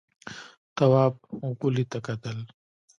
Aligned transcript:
تواب 0.75 1.15
غولي 1.59 1.85
ته 1.91 1.97
کتل…. 2.05 2.37